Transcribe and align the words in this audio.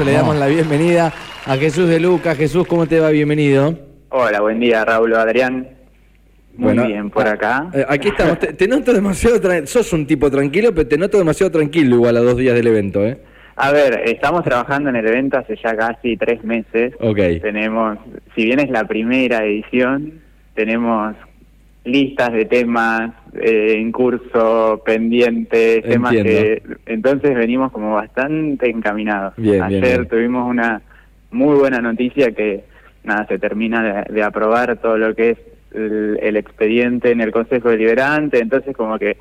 Le 0.00 0.12
damos 0.12 0.34
la 0.36 0.46
bienvenida 0.46 1.12
a 1.44 1.56
Jesús 1.58 1.86
de 1.86 2.00
Lucas. 2.00 2.38
Jesús, 2.38 2.66
¿cómo 2.66 2.86
te 2.86 2.98
va? 2.98 3.10
Bienvenido. 3.10 3.78
Hola, 4.08 4.40
buen 4.40 4.58
día, 4.58 4.86
Raúl 4.86 5.14
Adrián. 5.14 5.68
Muy 6.56 6.78
bien, 6.78 7.10
por 7.10 7.28
acá. 7.28 7.68
Eh, 7.74 7.84
aquí 7.86 8.08
estamos. 8.08 8.38
Te, 8.38 8.66
noto 8.66 8.94
demasiado. 8.94 9.38
Sos 9.66 9.92
un 9.92 10.06
tipo 10.06 10.30
tranquilo, 10.30 10.74
pero 10.74 10.88
te 10.88 10.96
noto 10.96 11.18
demasiado 11.18 11.52
tranquilo 11.52 11.96
igual 11.96 12.16
a 12.16 12.20
dos 12.20 12.38
días 12.38 12.54
del 12.54 12.68
evento, 12.68 13.04
¿eh? 13.04 13.18
A 13.56 13.70
ver, 13.70 14.00
estamos 14.06 14.42
trabajando 14.44 14.88
en 14.88 14.96
el 14.96 15.06
evento 15.06 15.36
hace 15.36 15.56
ya 15.62 15.76
casi 15.76 16.16
tres 16.16 16.42
meses. 16.42 16.94
Ok. 16.98 17.18
Tenemos, 17.42 17.98
si 18.34 18.46
bien 18.46 18.60
es 18.60 18.70
la 18.70 18.84
primera 18.84 19.44
edición, 19.44 20.22
tenemos 20.54 21.14
listas 21.84 22.32
de 22.32 22.44
temas 22.44 23.12
eh, 23.34 23.74
en 23.78 23.90
curso, 23.92 24.82
pendientes, 24.84 25.82
temas 25.82 26.12
que 26.12 26.62
entonces 26.86 27.34
venimos 27.34 27.72
como 27.72 27.94
bastante 27.94 28.70
encaminados. 28.70 29.34
Ayer 29.38 30.06
tuvimos 30.06 30.48
una 30.48 30.82
muy 31.30 31.58
buena 31.58 31.80
noticia 31.80 32.32
que 32.32 32.64
nada 33.04 33.26
se 33.26 33.38
termina 33.38 34.04
de, 34.08 34.22
aprobar 34.22 34.76
todo 34.76 34.96
lo 34.96 35.14
que 35.14 35.30
es 35.30 35.38
el, 35.72 36.36
expediente 36.36 37.10
en 37.10 37.20
el 37.20 37.32
Consejo 37.32 37.70
Deliberante, 37.70 38.38
entonces 38.38 38.76
como 38.76 38.98
que 38.98 39.16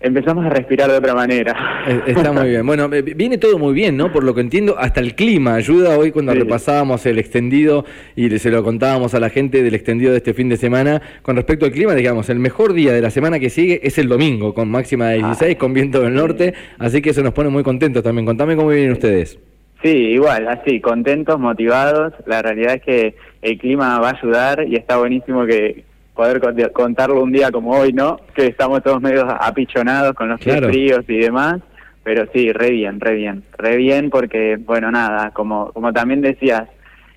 empezamos 0.00 0.44
a 0.46 0.50
respirar 0.50 0.90
de 0.90 0.98
otra 0.98 1.14
manera. 1.14 1.82
Eh, 1.86 2.02
está 2.06 2.32
muy 2.32 2.50
bien. 2.50 2.66
Bueno, 2.66 2.88
eh, 2.92 3.02
viene 3.02 3.38
todo 3.38 3.58
muy 3.58 3.74
bien, 3.74 3.96
¿no? 3.96 4.12
Por 4.12 4.24
lo 4.24 4.34
que 4.34 4.40
entiendo, 4.40 4.78
hasta 4.78 5.00
el 5.00 5.14
clima 5.14 5.54
ayuda. 5.54 5.98
Hoy 5.98 6.12
cuando 6.12 6.34
repasábamos 6.34 7.04
el 7.06 7.18
extendido 7.18 7.84
y 8.14 8.30
se 8.38 8.50
lo 8.50 8.62
contábamos 8.62 9.14
a 9.14 9.20
la 9.20 9.30
gente 9.30 9.62
del 9.62 9.74
extendido 9.74 10.12
de 10.12 10.18
este 10.18 10.34
fin 10.34 10.48
de 10.48 10.56
semana, 10.56 11.02
con 11.22 11.36
respecto 11.36 11.66
al 11.66 11.72
clima, 11.72 11.94
digamos, 11.94 12.28
el 12.30 12.38
mejor 12.38 12.72
día 12.72 12.92
de 12.92 13.00
la 13.00 13.10
semana 13.10 13.38
que 13.38 13.50
sigue 13.50 13.80
es 13.82 13.98
el 13.98 14.08
domingo, 14.08 14.54
con 14.54 14.70
máxima 14.70 15.08
de 15.08 15.18
16, 15.18 15.54
ah. 15.54 15.58
con 15.58 15.72
viento 15.72 16.00
del 16.00 16.14
norte, 16.14 16.54
así 16.78 17.02
que 17.02 17.10
eso 17.10 17.22
nos 17.22 17.32
pone 17.32 17.48
muy 17.48 17.62
contentos 17.62 18.02
también. 18.02 18.26
Contame 18.26 18.56
cómo 18.56 18.68
vienen 18.68 18.92
ustedes. 18.92 19.38
Sí, 19.82 19.90
igual, 19.90 20.48
así, 20.48 20.80
contentos, 20.80 21.38
motivados. 21.38 22.12
La 22.26 22.42
realidad 22.42 22.74
es 22.74 22.82
que 22.82 23.14
el 23.42 23.58
clima 23.58 24.00
va 24.00 24.10
a 24.10 24.16
ayudar 24.16 24.66
y 24.66 24.74
está 24.74 24.96
buenísimo 24.96 25.46
que, 25.46 25.84
poder 26.18 26.72
contarlo 26.72 27.22
un 27.22 27.30
día 27.30 27.52
como 27.52 27.70
hoy, 27.78 27.92
¿no? 27.92 28.18
Que 28.34 28.46
estamos 28.46 28.82
todos 28.82 29.00
medio 29.00 29.24
apichonados 29.40 30.14
con 30.14 30.28
los 30.28 30.40
pies 30.40 30.58
fríos 30.58 31.04
y 31.06 31.16
demás, 31.16 31.60
pero 32.02 32.26
sí, 32.34 32.52
re 32.52 32.70
bien, 32.70 32.98
re 32.98 33.14
bien, 33.14 33.44
re 33.56 33.76
bien 33.76 34.10
porque, 34.10 34.56
bueno, 34.56 34.90
nada, 34.90 35.30
como, 35.30 35.70
como 35.72 35.92
también 35.92 36.20
decías, 36.20 36.64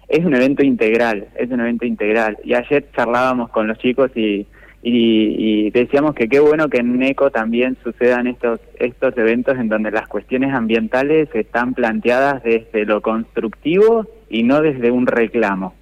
es 0.08 0.24
un 0.24 0.36
evento 0.36 0.64
integral, 0.64 1.30
es 1.36 1.50
un 1.50 1.62
evento 1.62 1.88
integral. 1.88 2.38
Y 2.44 2.54
ayer 2.54 2.86
charlábamos 2.96 3.50
con 3.50 3.68
los 3.68 3.80
chicos 3.80 4.12
y, 4.14 4.46
y, 4.84 5.72
decíamos 5.72 6.14
que 6.14 6.30
qué 6.30 6.40
bueno 6.40 6.70
que 6.70 6.78
en 6.78 7.00
NECO 7.00 7.32
también 7.32 7.78
sucedan 7.84 8.28
estos, 8.28 8.60
estos 8.78 9.18
eventos 9.18 9.58
en 9.58 9.68
donde 9.68 9.90
las 9.90 10.08
cuestiones 10.10 10.54
ambientales 10.54 11.28
están 11.34 11.74
planteadas 11.74 12.44
desde 12.44 12.86
lo 12.86 13.02
constructivo 13.02 14.06
y 14.30 14.44
no 14.44 14.62
desde 14.62 14.92
un 14.92 15.08
reclamo. 15.08 15.74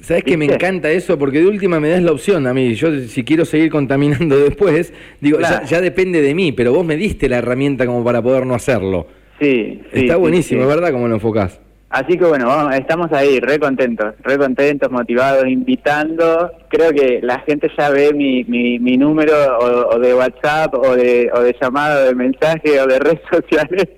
¿Sabes 0.00 0.24
que 0.24 0.36
me 0.36 0.46
encanta 0.46 0.90
eso? 0.90 1.18
Porque 1.18 1.40
de 1.40 1.46
última 1.46 1.78
me 1.78 1.90
das 1.90 2.02
la 2.02 2.12
opción 2.12 2.46
a 2.46 2.54
mí. 2.54 2.74
Yo, 2.74 2.92
si 3.00 3.24
quiero 3.24 3.44
seguir 3.44 3.70
contaminando 3.70 4.38
después, 4.44 4.92
digo, 5.20 5.38
ya, 5.40 5.80
depende 5.80 6.22
de 6.22 6.34
mí, 6.34 6.52
pero 6.52 6.72
vos 6.72 6.84
me 6.84 6.96
diste 6.96 7.28
la 7.28 7.38
herramienta 7.38 7.86
como 7.86 8.02
para 8.02 8.22
poder 8.22 8.46
no 8.46 8.54
hacerlo. 8.54 9.06
Sí. 9.40 9.82
Está 9.92 10.16
buenísimo, 10.16 10.66
¿verdad? 10.66 10.92
Como 10.92 11.08
lo 11.08 11.14
enfocás. 11.14 11.60
Así 11.92 12.16
que 12.16 12.24
bueno, 12.24 12.70
estamos 12.70 13.12
ahí, 13.12 13.38
re 13.38 13.58
contentos, 13.58 14.14
re 14.22 14.38
contentos, 14.38 14.90
motivados, 14.90 15.46
invitando. 15.46 16.50
Creo 16.72 16.90
que 16.90 17.20
la 17.22 17.38
gente 17.40 17.70
ya 17.76 17.90
ve 17.90 18.14
mi, 18.14 18.44
mi, 18.44 18.96
número 18.96 19.34
o, 19.58 19.98
de 19.98 20.14
WhatsApp 20.14 20.74
o 20.74 20.96
de, 20.96 21.30
o 21.34 21.40
de 21.42 21.54
llamada, 21.60 22.04
de 22.06 22.14
mensaje 22.14 22.80
o 22.80 22.86
de 22.86 22.98
redes 22.98 23.20
sociales. 23.30 23.88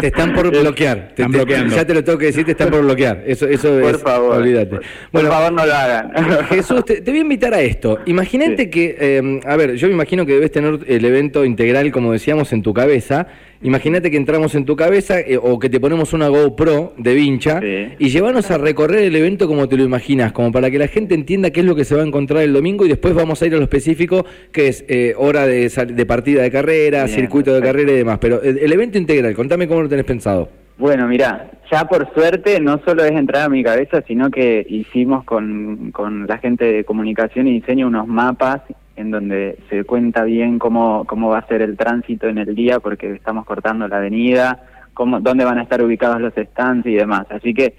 te, 0.00 0.06
están 0.06 0.32
por 0.32 0.48
bloquear. 0.60 1.12
Te, 1.16 1.26
ya 1.68 1.84
te 1.84 1.92
lo 1.94 2.04
tengo 2.04 2.18
que 2.18 2.26
decir, 2.26 2.44
te 2.44 2.52
están 2.52 2.70
por 2.70 2.82
bloquear. 2.82 3.24
Eso, 3.26 3.48
eso 3.48 3.80
por 3.80 3.98
favor. 3.98 4.36
Olvídate. 4.36 4.78
Bueno, 5.10 5.28
por 5.28 5.38
favor, 5.38 5.52
no 5.52 5.66
lo 5.66 5.74
hagan. 5.74 6.12
Jesús, 6.50 6.84
te, 6.84 7.00
voy 7.00 7.18
a 7.18 7.22
invitar 7.22 7.52
a 7.52 7.60
esto. 7.60 7.98
Imagínate 8.06 8.70
que, 8.70 8.96
eh, 9.00 9.40
a 9.44 9.56
ver, 9.56 9.74
yo 9.74 9.88
me 9.88 9.94
imagino 9.94 10.24
que 10.24 10.34
debes 10.34 10.52
tener 10.52 10.78
el 10.86 11.04
evento 11.04 11.44
integral, 11.44 11.90
como 11.90 12.12
decíamos, 12.12 12.52
en 12.52 12.62
tu 12.62 12.72
cabeza. 12.72 13.26
Imagínate 13.62 14.10
que 14.10 14.16
entramos 14.16 14.54
en 14.54 14.64
tu 14.64 14.74
cabeza 14.74 15.20
eh, 15.20 15.36
o 15.36 15.58
que 15.58 15.68
te 15.68 15.80
ponemos 15.80 16.14
una 16.14 16.28
GoPro 16.28 16.94
de 16.96 17.14
vincha 17.14 17.60
y 17.98 18.08
llevarnos 18.08 18.50
a 18.50 18.56
recorrer 18.56 19.04
el 19.04 19.16
evento 19.16 19.46
como 19.46 19.68
te 19.68 19.76
lo 19.76 19.84
imaginas, 19.84 20.32
como 20.32 20.50
para 20.50 20.70
que 20.70 20.78
la 20.78 20.88
gente 20.88 21.14
entienda 21.14 21.39
qué 21.48 21.60
es 21.60 21.66
lo 21.66 21.74
que 21.74 21.84
se 21.84 21.94
va 21.94 22.02
a 22.02 22.06
encontrar 22.06 22.42
el 22.42 22.52
domingo 22.52 22.84
y 22.84 22.88
después 22.90 23.14
vamos 23.14 23.40
a 23.40 23.46
ir 23.46 23.54
a 23.54 23.56
lo 23.56 23.62
específico, 23.62 24.26
que 24.52 24.68
es 24.68 24.84
eh, 24.88 25.14
hora 25.16 25.46
de, 25.46 25.68
de, 25.68 26.06
partida 26.06 26.42
de 26.42 26.50
carrera, 26.50 27.08
circuito 27.08 27.54
de 27.54 27.62
carrera 27.62 27.92
y 27.92 27.96
demás. 27.96 28.18
Pero 28.20 28.42
el, 28.42 28.70
evento 28.70 28.98
integral, 28.98 29.34
contame 29.34 29.66
cómo 29.66 29.80
lo 29.80 29.88
tenés 29.88 30.04
pensado. 30.04 30.50
Bueno, 30.76 31.08
mira, 31.08 31.50
ya 31.72 31.86
por 31.86 32.12
suerte 32.12 32.60
no 32.60 32.80
solo 32.84 33.04
es 33.04 33.12
entrar 33.12 33.44
a 33.44 33.48
mi 33.48 33.62
cabeza, 33.62 34.02
sino 34.06 34.30
que 34.30 34.66
hicimos 34.68 35.24
con, 35.24 35.90
con 35.92 36.26
la 36.26 36.38
gente 36.38 36.64
de 36.66 36.84
comunicación 36.84 37.48
y 37.48 37.60
diseño 37.60 37.86
unos 37.86 38.06
mapas 38.06 38.62
en 39.00 39.10
donde 39.10 39.58
se 39.70 39.84
cuenta 39.84 40.24
bien 40.24 40.58
cómo, 40.58 41.04
cómo 41.06 41.30
va 41.30 41.38
a 41.38 41.46
ser 41.48 41.62
el 41.62 41.76
tránsito 41.76 42.28
en 42.28 42.38
el 42.38 42.54
día, 42.54 42.80
porque 42.80 43.14
estamos 43.14 43.46
cortando 43.46 43.88
la 43.88 43.96
avenida, 43.96 44.62
cómo, 44.92 45.20
dónde 45.20 45.44
van 45.44 45.58
a 45.58 45.62
estar 45.62 45.82
ubicados 45.82 46.20
los 46.20 46.34
stands 46.34 46.86
y 46.86 46.94
demás. 46.94 47.26
Así 47.30 47.54
que 47.54 47.74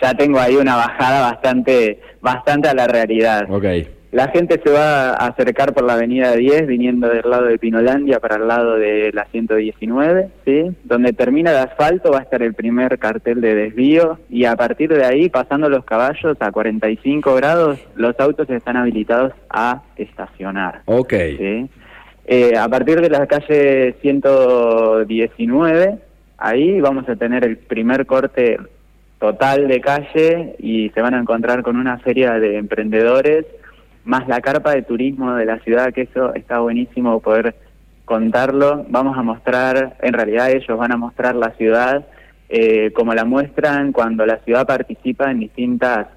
ya 0.00 0.14
tengo 0.14 0.38
ahí 0.38 0.56
una 0.56 0.76
bajada 0.76 1.20
bastante, 1.30 2.00
bastante 2.20 2.68
a 2.68 2.74
la 2.74 2.86
realidad. 2.86 3.50
Okay. 3.50 3.88
La 4.12 4.28
gente 4.28 4.60
se 4.62 4.70
va 4.72 5.10
a 5.10 5.28
acercar 5.28 5.72
por 5.72 5.84
la 5.84 5.92
avenida 5.92 6.34
10 6.34 6.66
viniendo 6.66 7.08
del 7.08 7.22
lado 7.30 7.44
de 7.44 7.58
Pinolandia 7.58 8.18
para 8.18 8.36
el 8.36 8.48
lado 8.48 8.74
de 8.74 9.12
la 9.12 9.26
119, 9.26 10.30
¿sí? 10.44 10.64
Donde 10.82 11.12
termina 11.12 11.52
el 11.52 11.58
asfalto 11.58 12.10
va 12.10 12.18
a 12.18 12.22
estar 12.22 12.42
el 12.42 12.54
primer 12.54 12.98
cartel 12.98 13.40
de 13.40 13.54
desvío 13.54 14.18
y 14.28 14.46
a 14.46 14.56
partir 14.56 14.92
de 14.92 15.04
ahí, 15.04 15.28
pasando 15.28 15.68
los 15.68 15.84
caballos 15.84 16.36
a 16.40 16.50
45 16.50 17.36
grados, 17.36 17.78
los 17.94 18.18
autos 18.18 18.50
están 18.50 18.76
habilitados 18.76 19.32
a 19.48 19.82
estacionar. 19.96 20.82
Ok. 20.86 21.12
Eh, 21.12 22.56
a 22.58 22.68
partir 22.68 23.00
de 23.00 23.10
la 23.10 23.28
calle 23.28 23.94
119, 24.02 25.98
ahí 26.36 26.80
vamos 26.80 27.08
a 27.08 27.14
tener 27.14 27.44
el 27.44 27.58
primer 27.58 28.06
corte 28.06 28.58
total 29.20 29.68
de 29.68 29.80
calle 29.80 30.56
y 30.58 30.88
se 30.90 31.02
van 31.02 31.14
a 31.14 31.20
encontrar 31.20 31.62
con 31.62 31.76
una 31.76 31.98
feria 31.98 32.40
de 32.40 32.56
emprendedores 32.56 33.46
más 34.04 34.26
la 34.26 34.40
carpa 34.40 34.74
de 34.74 34.82
turismo 34.82 35.34
de 35.34 35.44
la 35.44 35.58
ciudad, 35.60 35.92
que 35.92 36.02
eso 36.02 36.34
está 36.34 36.58
buenísimo 36.58 37.20
poder 37.20 37.54
contarlo. 38.06 38.86
Vamos 38.88 39.16
a 39.16 39.22
mostrar, 39.22 39.98
en 40.00 40.14
realidad 40.14 40.50
ellos 40.50 40.76
van 40.76 40.90
a 40.90 40.96
mostrar 40.96 41.36
la 41.36 41.50
ciudad 41.50 42.06
eh, 42.48 42.92
como 42.92 43.14
la 43.14 43.24
muestran 43.24 43.92
cuando 43.92 44.26
la 44.26 44.38
ciudad 44.38 44.66
participa 44.66 45.30
en 45.30 45.40
distintas 45.40 46.08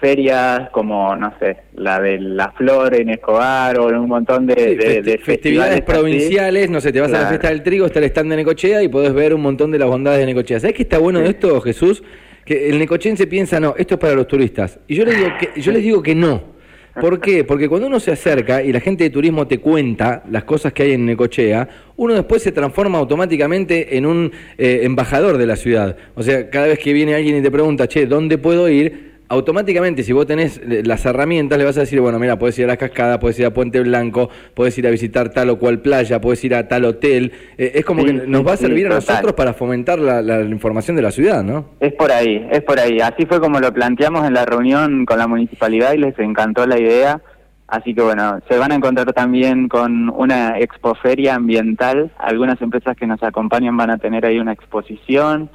ferias 0.00 0.70
como, 0.70 1.14
no 1.14 1.32
sé, 1.38 1.58
la 1.74 2.00
de 2.00 2.18
la 2.18 2.50
flor 2.52 2.94
en 2.94 3.10
Escobar 3.10 3.78
o 3.78 3.86
un 3.86 4.08
montón 4.08 4.46
de, 4.46 5.20
festividades 5.22 5.82
provinciales, 5.82 6.70
no 6.70 6.80
sé, 6.80 6.92
te 6.92 7.00
vas 7.00 7.12
a 7.12 7.22
la 7.22 7.28
fiesta 7.28 7.48
del 7.48 7.62
trigo, 7.62 7.86
está 7.86 7.98
el 7.98 8.06
stand 8.06 8.30
de 8.30 8.36
Necochea 8.36 8.82
y 8.82 8.88
podés 8.88 9.12
ver 9.12 9.34
un 9.34 9.42
montón 9.42 9.70
de 9.70 9.78
las 9.78 9.88
bondades 9.88 10.20
de 10.20 10.26
Necochea. 10.26 10.60
¿Sabes 10.60 10.74
qué 10.74 10.82
está 10.82 10.98
bueno 10.98 11.20
de 11.20 11.28
esto, 11.28 11.60
Jesús? 11.60 12.02
Que 12.44 12.70
el 12.70 12.78
necochense 12.78 13.26
piensa, 13.26 13.60
no, 13.60 13.74
esto 13.76 13.94
es 13.94 14.00
para 14.00 14.14
los 14.14 14.26
turistas. 14.26 14.80
Y 14.88 14.94
yo 14.94 15.04
les 15.04 15.16
digo 15.16 15.30
que, 15.38 15.60
yo 15.60 15.72
les 15.72 15.82
digo 15.82 16.02
que 16.02 16.14
no. 16.14 16.60
¿Por 16.98 17.20
qué? 17.20 17.44
Porque 17.44 17.68
cuando 17.68 17.86
uno 17.86 18.00
se 18.00 18.10
acerca 18.10 18.62
y 18.62 18.72
la 18.72 18.80
gente 18.80 19.04
de 19.04 19.10
turismo 19.10 19.46
te 19.46 19.58
cuenta 19.58 20.24
las 20.28 20.44
cosas 20.44 20.72
que 20.72 20.82
hay 20.82 20.92
en 20.92 21.06
Necochea, 21.06 21.68
uno 21.96 22.14
después 22.14 22.42
se 22.42 22.50
transforma 22.50 22.98
automáticamente 22.98 23.96
en 23.96 24.06
un 24.06 24.32
eh, 24.58 24.80
embajador 24.82 25.38
de 25.38 25.46
la 25.46 25.56
ciudad. 25.56 25.96
O 26.14 26.22
sea, 26.22 26.50
cada 26.50 26.66
vez 26.66 26.78
que 26.78 26.92
viene 26.92 27.14
alguien 27.14 27.36
y 27.36 27.42
te 27.42 27.50
pregunta, 27.50 27.86
che, 27.86 28.06
¿dónde 28.06 28.38
puedo 28.38 28.68
ir? 28.68 29.09
Automáticamente 29.30 30.02
si 30.02 30.12
vos 30.12 30.26
tenés 30.26 30.60
las 30.66 31.06
herramientas 31.06 31.56
le 31.56 31.64
vas 31.64 31.76
a 31.76 31.80
decir, 31.80 32.00
bueno, 32.00 32.18
mira, 32.18 32.36
puedes 32.36 32.58
ir 32.58 32.64
a 32.64 32.68
la 32.68 32.76
cascada, 32.76 33.20
puedes 33.20 33.38
ir 33.38 33.46
a 33.46 33.54
Puente 33.54 33.80
Blanco, 33.80 34.28
puedes 34.54 34.76
ir 34.76 34.86
a 34.88 34.90
visitar 34.90 35.30
tal 35.30 35.50
o 35.50 35.58
cual 35.58 35.78
playa, 35.78 36.20
puedes 36.20 36.44
ir 36.44 36.54
a 36.54 36.66
tal 36.66 36.84
hotel. 36.84 37.32
Eh, 37.56 37.72
es 37.76 37.84
como 37.84 38.04
que 38.04 38.12
nos 38.12 38.44
va 38.44 38.54
a 38.54 38.56
servir 38.56 38.86
a 38.86 38.90
nosotros 38.90 39.32
para 39.34 39.54
fomentar 39.54 40.00
la, 40.00 40.40
información 40.42 40.96
de 40.96 41.02
la 41.02 41.12
ciudad, 41.12 41.44
¿no? 41.44 41.66
Es 41.78 41.92
por 41.92 42.10
ahí, 42.10 42.46
es 42.50 42.62
por 42.62 42.80
ahí. 42.80 43.00
Así 43.00 43.24
fue 43.24 43.40
como 43.40 43.60
lo 43.60 43.72
planteamos 43.72 44.26
en 44.26 44.34
la 44.34 44.44
reunión 44.44 45.06
con 45.06 45.18
la 45.18 45.28
municipalidad 45.28 45.92
y 45.92 45.98
les 45.98 46.18
encantó 46.18 46.66
la 46.66 46.78
idea. 46.78 47.20
Así 47.68 47.94
que 47.94 48.02
bueno, 48.02 48.40
se 48.48 48.58
van 48.58 48.72
a 48.72 48.74
encontrar 48.74 49.12
también 49.12 49.68
con 49.68 50.10
una 50.10 50.58
expoferia 50.58 51.36
ambiental. 51.36 52.10
Algunas 52.18 52.60
empresas 52.60 52.96
que 52.96 53.06
nos 53.06 53.22
acompañan 53.22 53.76
van 53.76 53.90
a 53.90 53.98
tener 53.98 54.26
ahí 54.26 54.40
una 54.40 54.52
exposición 54.52 55.50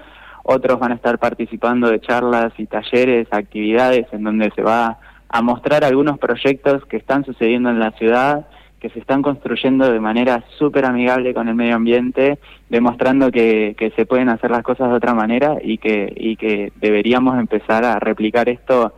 otros 0.48 0.80
van 0.80 0.92
a 0.92 0.96
estar 0.96 1.18
participando 1.18 1.90
de 1.90 2.00
charlas 2.00 2.54
y 2.58 2.68
talleres, 2.68 3.28
actividades 3.32 4.06
en 4.12 4.24
donde 4.24 4.52
se 4.56 4.62
va 4.62 5.00
a 5.28 5.42
mostrar 5.42 5.84
algunos 5.84 6.20
proyectos 6.20 6.86
que 6.86 6.98
están 6.98 7.26
sucediendo 7.26 7.70
en 7.72 7.80
la 7.80 7.92
ciudad, 7.92 8.46
que 8.80 8.90
se 8.90 9.00
están 9.00 9.24
construyendo 9.24 9.92
de 9.92 10.00
manera 10.00 10.44
súper 10.60 10.86
amigable 10.86 11.34
con 11.34 11.48
el 11.48 11.56
medio 11.56 11.76
ambiente, 11.76 12.38
demostrando 12.70 13.32
que, 13.32 13.76
que, 13.78 13.90
se 13.92 14.06
pueden 14.06 14.30
hacer 14.30 14.52
las 14.52 14.62
cosas 14.62 14.90
de 14.90 14.96
otra 14.96 15.16
manera 15.16 15.58
y 15.62 15.80
que, 15.80 16.14
y 16.16 16.36
que 16.36 16.72
deberíamos 16.76 17.40
empezar 17.40 17.84
a 17.84 18.00
replicar 18.00 18.48
esto 18.48 18.94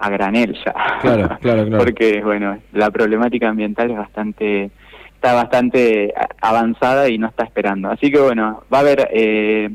a 0.00 0.10
granel 0.10 0.54
ya. 0.64 0.74
Claro, 1.00 1.28
claro, 1.40 1.66
claro. 1.66 1.78
Porque, 1.84 2.20
bueno, 2.24 2.58
la 2.72 2.90
problemática 2.90 3.48
ambiental 3.48 3.92
es 3.92 3.96
bastante 3.96 4.70
está 5.14 5.34
bastante 5.34 6.14
avanzada 6.40 7.10
y 7.10 7.18
no 7.18 7.28
está 7.28 7.44
esperando. 7.44 7.90
Así 7.90 8.10
que 8.10 8.18
bueno, 8.18 8.62
va 8.72 8.78
a 8.78 8.80
haber 8.80 9.10
eh, 9.12 9.68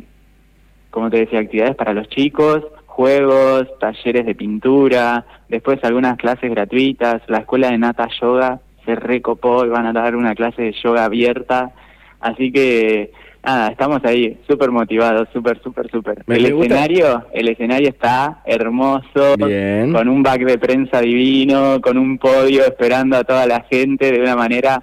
como 0.96 1.10
te 1.10 1.18
decía, 1.18 1.40
actividades 1.40 1.76
para 1.76 1.94
los 1.94 2.08
chicos, 2.08 2.64
juegos, 2.86 3.68
talleres 3.82 4.26
de 4.26 4.34
pintura, 4.34 5.26
después 5.50 5.78
algunas 5.84 6.16
clases 6.16 6.50
gratuitas, 6.50 7.22
la 7.28 7.40
escuela 7.40 7.70
de 7.70 7.78
Nata 7.78 8.08
Yoga 8.22 8.62
se 8.86 8.96
recopó 8.96 9.66
y 9.66 9.70
van 9.70 9.88
a 9.88 9.92
dar 9.92 10.16
una 10.16 10.34
clase 10.34 10.62
de 10.62 10.76
yoga 10.82 11.04
abierta, 11.04 11.74
así 12.22 12.50
que 12.50 13.12
nada, 13.44 13.72
estamos 13.72 14.06
ahí, 14.06 14.40
súper 14.48 14.72
motivados, 14.72 15.28
súper, 15.34 15.62
súper, 15.62 15.92
súper. 15.92 16.24
El 16.28 16.46
escenario, 16.46 17.26
el 17.34 17.50
escenario 17.50 17.90
está 17.90 18.42
hermoso, 18.46 19.36
con 19.38 20.08
un 20.08 20.24
back 20.24 20.46
de 20.46 20.58
prensa 20.58 21.02
divino, 21.02 21.82
con 21.82 21.98
un 21.98 22.18
podio 22.18 22.62
esperando 22.62 23.18
a 23.18 23.26
toda 23.26 23.46
la 23.46 23.66
gente 23.70 24.14
de 24.14 24.22
una 24.22 24.38
manera 24.38 24.82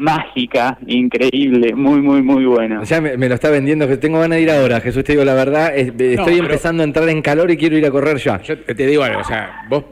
mágica, 0.00 0.78
increíble, 0.86 1.74
muy, 1.74 2.00
muy, 2.00 2.22
muy 2.22 2.44
bueno. 2.46 2.82
Ya 2.84 3.00
me, 3.00 3.16
lo 3.16 3.34
está 3.34 3.50
vendiendo, 3.50 3.86
que 3.86 3.96
tengo 3.96 4.18
ganas 4.18 4.36
de 4.36 4.42
ir 4.42 4.50
ahora, 4.50 4.80
Jesús, 4.80 5.04
te 5.04 5.12
digo 5.12 5.24
la 5.24 5.34
verdad, 5.34 5.76
estoy 5.76 6.38
empezando 6.38 6.82
a 6.82 6.84
entrar 6.84 7.08
en 7.08 7.22
calor 7.22 7.50
y 7.50 7.56
quiero 7.56 7.76
ir 7.76 7.86
a 7.86 7.90
correr 7.90 8.16
ya. 8.16 8.40
Yo 8.42 8.58
te 8.58 8.86
digo 8.86 9.02
algo, 9.02 9.20
o 9.20 9.24
sea, 9.24 9.66
vos 9.68 9.84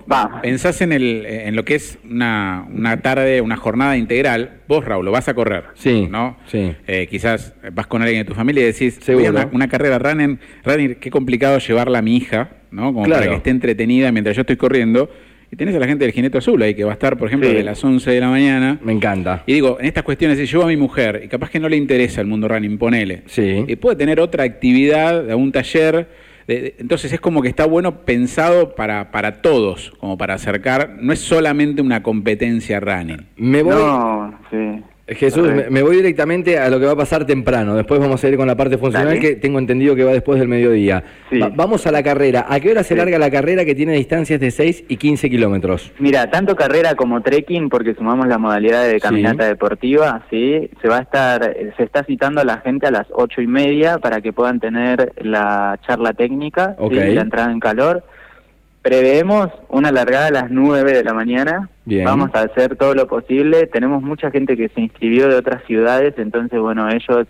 pensás 0.43 0.81
en, 0.81 0.93
el, 0.93 1.25
en 1.27 1.55
lo 1.55 1.65
que 1.65 1.75
es 1.75 1.99
una, 2.09 2.67
una 2.73 3.01
tarde, 3.01 3.41
una 3.41 3.57
jornada 3.57 3.97
integral, 3.97 4.63
vos, 4.67 4.85
Raúl, 4.85 5.05
lo 5.05 5.13
vas 5.13 5.29
a 5.29 5.35
correr, 5.35 5.65
sí, 5.75 6.09
¿no? 6.11 6.37
Sí. 6.47 6.75
Eh, 6.87 7.07
quizás 7.11 7.55
vas 7.73 7.87
con 7.87 8.03
alguien 8.03 8.23
de 8.23 8.25
tu 8.25 8.35
familia 8.35 8.63
y 8.63 8.67
decís, 8.67 8.99
una, 9.09 9.49
una, 9.53 9.69
carrera 9.69 9.99
running, 9.99 10.39
running, 10.65 10.95
qué 10.97 11.11
complicado 11.11 11.59
llevarla 11.59 11.99
a 11.99 12.03
mi 12.03 12.17
hija, 12.17 12.51
¿no? 12.71 12.93
Como 12.93 13.07
para 13.09 13.29
que 13.29 13.35
esté 13.35 13.51
entretenida 13.51 14.11
mientras 14.11 14.35
yo 14.37 14.41
estoy 14.41 14.57
corriendo 14.57 15.11
y 15.50 15.56
tenés 15.56 15.75
a 15.75 15.79
la 15.79 15.87
gente 15.87 16.05
del 16.05 16.12
Jinete 16.12 16.39
Azul 16.39 16.61
ahí, 16.62 16.75
que 16.75 16.85
va 16.85 16.91
a 16.91 16.95
estar, 16.95 17.17
por 17.17 17.29
ejemplo, 17.29 17.49
de 17.49 17.62
las 17.62 17.83
11 17.83 18.11
de 18.11 18.21
la 18.21 18.29
mañana. 18.29 18.79
Me 18.83 18.93
encanta. 18.93 19.45
Y 19.47 19.55
digo, 19.55 19.79
en 19.81 19.87
estas 19.87 20.05
cuestiones, 20.05 20.39
si 20.39 20.47
llevo 20.47 20.65
a 20.65 20.67
mi 20.67 20.77
mujer, 20.77 21.23
y 21.25 21.29
capaz 21.29 21.50
que 21.50 21.59
no 21.59 21.69
le 21.69 21.77
interesa 21.77 22.21
el 22.21 22.27
mundo 22.27 22.49
running, 22.49 22.77
ponele. 22.77 23.23
Sí. 23.27 23.65
Y 23.67 23.77
puede 23.77 23.97
tener 23.97 24.21
otra 24.21 24.45
actividad, 24.45 25.25
de 25.25 25.35
un 25.35 25.50
taller. 25.50 26.09
entonces 26.47 27.12
es 27.12 27.21
como 27.21 27.41
que 27.41 27.49
está 27.49 27.67
bueno 27.67 28.03
pensado 28.03 28.75
para, 28.75 29.11
para 29.11 29.41
todos, 29.41 29.93
como 29.99 30.19
para 30.19 30.35
acercar. 30.35 30.97
No 31.00 31.15
es 31.15 31.21
solamente 31.21 31.81
una 31.81 32.03
competencia 32.03 32.79
running. 32.81 33.27
Me 33.37 33.62
voy. 33.62 33.75
No, 33.75 34.39
sí. 34.50 34.83
Jesús, 35.09 35.49
me, 35.71 35.83
voy 35.83 35.97
directamente 35.97 36.59
a 36.59 36.69
lo 36.69 36.79
que 36.79 36.87
va 36.87 36.93
a 36.93 36.97
pasar 36.97 37.25
temprano. 37.25 37.75
Después 37.75 37.99
vamos 37.99 38.23
a 38.23 38.29
ir 38.29 38.37
con 38.37 38.47
la 38.47 38.57
parte 38.57 38.77
funcional 38.77 39.19
que 39.19 39.37
tengo 39.37 39.59
entendido 39.59 39.95
que 39.95 40.05
va 40.05 40.13
después 40.13 40.39
del 40.39 40.49
mediodía. 40.49 41.03
vamos 41.55 41.87
a 41.87 41.93
la 41.93 42.03
carrera. 42.03 42.47
¿A 42.49 42.61
qué 42.61 42.71
hora 42.71 42.83
se 42.83 42.95
larga 42.95 43.19
la 43.19 43.31
carrera 43.31 43.65
que 43.65 43.75
tiene 43.75 43.95
distancias 43.95 44.39
de 44.41 44.51
6 44.51 44.85
y 44.89 44.97
15 44.97 45.31
kilómetros? 45.31 45.93
Mira, 45.99 46.31
tanto 46.31 46.57
carrera 46.57 46.95
como 46.95 47.23
trekking, 47.23 47.69
porque 47.69 47.95
sumamos 47.95 48.29
la 48.29 48.39
modalidad 48.39 48.87
de 48.87 49.01
caminata 49.01 49.47
deportiva, 49.47 50.25
sí, 50.31 50.71
se 50.83 50.89
va 50.89 50.99
a 50.99 51.03
estar, 51.03 51.57
se 51.77 51.83
está 51.83 52.05
citando 52.05 52.41
a 52.41 52.45
la 52.45 52.59
gente 52.59 52.87
a 52.87 52.91
las 52.91 53.07
ocho 53.11 53.41
y 53.41 53.47
media 53.47 53.99
para 53.99 54.21
que 54.21 54.33
puedan 54.33 54.61
tener 54.61 55.13
la 55.23 55.79
charla 55.87 56.13
técnica, 56.13 56.77
la 56.79 57.21
entrada 57.23 57.51
en 57.51 57.61
calor. 57.61 58.05
Preveemos 58.83 59.49
una 59.69 59.91
largada 59.91 60.29
a 60.29 60.31
las 60.31 60.51
9 60.51 60.93
de 60.93 61.05
la 61.05 61.15
mañana. 61.15 61.69
Vamos 61.85 62.31
a 62.35 62.43
hacer 62.43 62.77
todo 62.77 62.95
lo 62.95 63.07
posible. 63.07 63.67
Tenemos 63.67 64.03
mucha 64.03 64.31
gente 64.31 64.57
que 64.57 64.69
se 64.69 64.81
inscribió 64.81 65.29
de 65.29 65.37
otras 65.37 65.65
ciudades, 65.65 66.15
entonces, 66.17 66.61
bueno, 66.61 66.89
ellos 66.89 67.27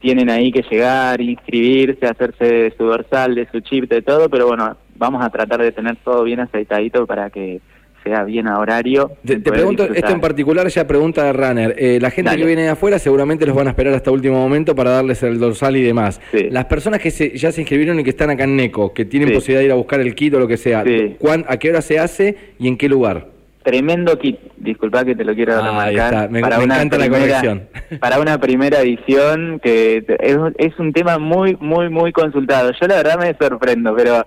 tienen 0.00 0.30
ahí 0.30 0.50
que 0.50 0.62
llegar, 0.62 1.20
inscribirse, 1.20 2.06
hacerse 2.06 2.44
de 2.44 2.74
su 2.76 2.84
dorsal, 2.84 3.34
de 3.34 3.46
su 3.50 3.60
chip, 3.60 3.88
de 3.88 4.02
todo, 4.02 4.28
pero 4.30 4.46
bueno, 4.46 4.76
vamos 4.96 5.24
a 5.24 5.30
tratar 5.30 5.62
de 5.62 5.72
tener 5.72 5.96
todo 5.96 6.24
bien 6.24 6.40
aceitadito 6.40 7.06
para 7.06 7.30
que 7.30 7.60
sea 8.04 8.24
bien 8.24 8.48
a 8.48 8.58
horario. 8.58 9.12
Te, 9.24 9.38
pregunto, 9.40 9.84
esto 9.84 10.12
en 10.12 10.20
particular 10.20 10.66
ya 10.68 10.86
pregunta 10.86 11.24
de 11.24 11.32
Runner. 11.32 11.74
Eh, 11.78 11.98
la 12.00 12.10
gente 12.10 12.36
que 12.36 12.44
viene 12.44 12.62
de 12.62 12.68
afuera 12.70 12.98
seguramente 12.98 13.46
los 13.46 13.56
van 13.56 13.66
a 13.66 13.70
esperar 13.70 13.94
hasta 13.94 14.10
último 14.10 14.36
momento 14.36 14.74
para 14.74 14.90
darles 14.90 15.22
el 15.22 15.38
dorsal 15.38 15.76
y 15.76 15.82
demás. 15.82 16.20
Las 16.50 16.66
personas 16.66 17.00
que 17.00 17.10
se, 17.10 17.36
ya 17.36 17.52
se 17.52 17.60
inscribieron 17.60 17.98
y 18.00 18.04
que 18.04 18.10
están 18.10 18.30
acá 18.30 18.44
en 18.44 18.56
NECO, 18.56 18.92
que 18.92 19.04
tienen 19.04 19.32
posibilidad 19.32 19.60
de 19.60 19.66
ir 19.66 19.72
a 19.72 19.76
buscar 19.76 20.00
el 20.00 20.14
kit 20.14 20.34
o 20.34 20.38
lo 20.40 20.48
que 20.48 20.56
sea, 20.56 20.80
¿a 20.80 21.56
qué 21.58 21.70
hora 21.70 21.82
se 21.82 21.98
hace 21.98 22.36
y 22.58 22.68
en 22.68 22.76
qué 22.76 22.88
lugar? 22.88 23.28
Tremendo 23.62 24.18
kit, 24.18 24.38
disculpa 24.56 25.04
que 25.04 25.14
te 25.14 25.22
lo 25.22 25.34
quiero 25.34 25.60
remarcar. 25.60 26.30
Me, 26.30 26.40
para 26.40 26.60
una 26.60 26.76
encanta 26.76 26.96
primera, 26.96 27.42
la 27.42 27.98
Para 28.00 28.18
una 28.18 28.40
primera 28.40 28.80
edición 28.80 29.60
que 29.62 29.98
es, 30.18 30.36
es 30.56 30.78
un 30.78 30.94
tema 30.94 31.18
muy, 31.18 31.58
muy, 31.60 31.90
muy 31.90 32.10
consultado. 32.10 32.72
Yo 32.80 32.86
la 32.86 32.96
verdad 32.96 33.18
me 33.18 33.34
sorprendo, 33.34 33.94
pero 33.94 34.24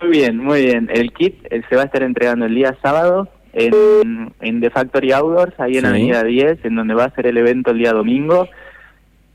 muy 0.00 0.10
bien, 0.10 0.38
muy 0.38 0.64
bien. 0.66 0.88
El 0.92 1.12
kit 1.12 1.36
eh, 1.50 1.62
se 1.68 1.76
va 1.76 1.82
a 1.82 1.84
estar 1.86 2.02
entregando 2.02 2.46
el 2.46 2.54
día 2.54 2.76
sábado 2.82 3.28
en, 3.52 4.32
en 4.40 4.60
The 4.60 4.70
Factory 4.70 5.12
Outdoors, 5.12 5.58
ahí 5.58 5.78
en 5.78 5.86
Avenida 5.86 6.22
10, 6.22 6.64
en 6.64 6.74
donde 6.74 6.94
va 6.94 7.04
a 7.04 7.14
ser 7.14 7.26
el 7.26 7.38
evento 7.38 7.70
el 7.70 7.78
día 7.78 7.92
domingo, 7.92 8.48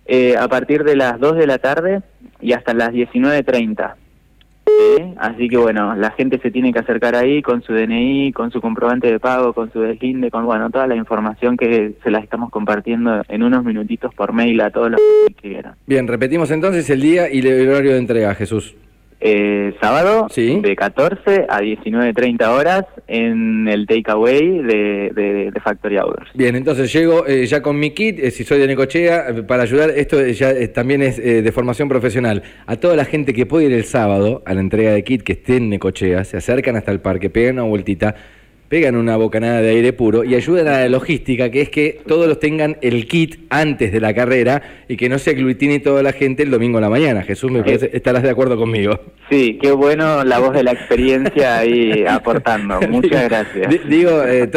eh, 0.06 0.36
a 0.38 0.48
partir 0.48 0.84
de 0.84 0.96
las 0.96 1.20
2 1.20 1.38
de 1.38 1.48
la 1.48 1.58
tarde 1.58 2.02
y 2.40 2.54
hasta 2.54 2.74
las 2.74 2.92
19.30. 2.92 3.96
Así 5.18 5.48
que 5.48 5.58
bueno, 5.58 5.96
la 5.96 6.12
gente 6.12 6.40
se 6.40 6.52
tiene 6.52 6.74
que 6.74 6.80
acercar 6.80 7.16
ahí 7.16 7.42
con 7.42 7.62
su 7.62 7.74
DNI, 7.74 8.32
con 8.34 8.52
su 8.52 8.62
comprobante 8.62 9.12
de 9.12 9.20
pago, 9.20 9.54
con 9.54 9.72
su 9.72 9.80
deslinde, 9.80 10.32
con 10.32 10.46
bueno, 10.46 10.70
toda 10.70 10.88
la 10.88 10.96
información 10.96 11.58
que 11.58 11.94
se 12.04 12.12
la 12.12 12.20
estamos 12.20 12.50
compartiendo 12.50 13.22
en 13.28 13.44
unos 13.44 13.64
minutitos 13.64 14.14
por 14.16 14.34
mail 14.34 14.60
a 14.62 14.72
todos 14.72 14.92
los 14.92 15.02
que 15.28 15.34
quieran. 15.34 15.76
Bien, 15.86 16.08
repetimos 16.08 16.52
entonces 16.52 16.90
el 16.90 17.02
día 17.02 17.32
y 17.32 17.40
el 17.40 17.70
horario 17.70 17.94
de 17.94 18.00
entrega, 18.00 18.34
Jesús. 18.36 18.76
Eh, 19.24 19.76
sábado 19.80 20.28
de 20.36 20.76
14 20.76 21.46
a 21.48 21.62
19.30 21.62 22.48
horas 22.48 22.86
en 23.08 23.68
el 23.68 23.86
takeaway 23.86 24.64
de, 24.64 25.12
de, 25.14 25.52
de, 25.52 25.62
Factory 25.62 25.98
Outdoors. 25.98 26.32
Bien, 26.34 26.56
entonces 26.56 26.92
llego 26.92 27.28
eh, 27.28 27.46
ya 27.46 27.62
con 27.62 27.78
mi 27.78 27.92
kit, 27.92 28.18
eh, 28.18 28.32
si 28.32 28.44
soy 28.44 28.58
de 28.58 28.66
Necochea, 28.66 29.30
eh, 29.30 29.44
para 29.44 29.62
ayudar, 29.62 29.92
esto 29.92 30.26
ya 30.26 30.54
también 30.74 31.04
es 31.04 31.18
de 31.18 31.52
formación 31.52 31.88
profesional. 31.88 32.42
A 32.66 32.78
toda 32.78 32.96
la 32.96 33.06
gente 33.06 33.32
que 33.34 33.46
puede 33.46 33.68
ir 33.68 33.74
el 33.74 33.84
sábado 33.84 34.42
a 34.44 34.56
la 34.56 34.62
entrega 34.62 34.92
de 34.92 35.04
kit 35.04 35.22
que 35.22 35.34
esté 35.34 35.58
en 35.58 35.70
Necochea, 35.70 36.24
se 36.24 36.38
acercan 36.38 36.76
hasta 36.76 36.92
el 36.92 37.00
parque, 37.00 37.30
pegan 37.30 37.60
una 37.60 37.64
vueltita 37.64 38.16
pegan 38.72 38.96
una 38.96 39.18
bocanada 39.18 39.62
de 39.62 39.70
aire 39.72 39.92
puro 39.92 40.24
y 40.24 40.34
ayudan 40.34 40.70
a 40.70 40.80
la 40.80 40.88
logística, 40.88 41.52
que 41.52 41.60
es 41.60 41.70
que 41.70 42.00
todos 42.08 42.26
los 42.26 42.40
tengan 42.40 42.78
el 42.82 43.06
kit 43.06 43.42
antes 43.50 43.92
de 43.92 44.00
la 44.00 44.14
carrera 44.14 44.62
y 44.88 44.96
que 44.96 45.10
no 45.10 45.20
se 45.20 45.32
aglutine 45.32 45.82
toda 45.82 46.02
la 46.02 46.14
gente 46.14 46.44
el 46.44 46.52
domingo 46.52 46.78
a 46.78 46.82
la 46.82 46.90
mañana. 46.90 47.22
Jesús, 47.24 47.52
me 47.52 47.64
parece, 47.64 47.90
estarás 47.92 48.24
de 48.24 48.30
acuerdo 48.30 48.56
conmigo. 48.56 48.98
Sí, 49.30 49.60
qué 49.62 49.74
bueno 49.74 50.24
la 50.24 50.40
voz 50.40 50.54
de 50.54 50.64
la 50.64 50.72
experiencia 50.72 51.58
ahí 51.58 52.06
aportando. 52.08 52.80
Muchas 52.90 53.28
gracias. 53.28 53.90
digo, 53.90 54.24
eh, 54.24 54.50